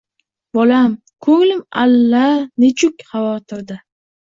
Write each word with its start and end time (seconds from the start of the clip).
Bolam 0.57 0.95
ko‘nglim 1.27 1.61
allanechuk 1.85 3.07
xavotirda 3.13 3.81